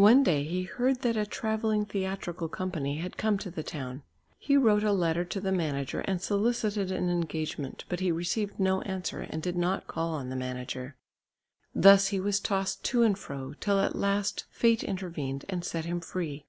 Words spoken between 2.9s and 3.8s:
had come to the